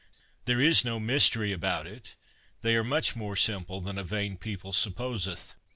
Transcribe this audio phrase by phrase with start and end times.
[0.45, 2.15] There is no mystery about it;
[2.63, 5.53] they are much more simple than a vain people supposeth.